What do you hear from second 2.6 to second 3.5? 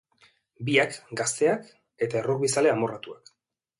amorratuak.